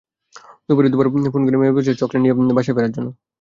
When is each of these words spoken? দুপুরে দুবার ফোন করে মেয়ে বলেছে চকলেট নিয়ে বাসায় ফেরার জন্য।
দুপুরে 0.67 0.89
দুবার 0.91 1.07
ফোন 1.33 1.41
করে 1.45 1.57
মেয়ে 1.59 1.75
বলেছে 1.75 1.99
চকলেট 2.01 2.21
নিয়ে 2.21 2.35
বাসায় 2.57 2.75
ফেরার 2.75 2.93
জন্য। 2.95 3.07